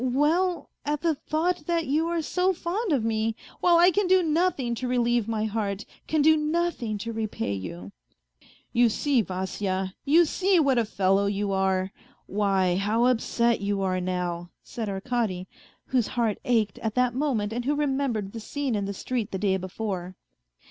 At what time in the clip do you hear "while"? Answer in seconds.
3.59-3.77